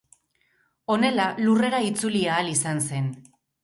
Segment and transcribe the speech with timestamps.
[0.95, 3.17] Honela Lurrera itzuli ahal izan zen.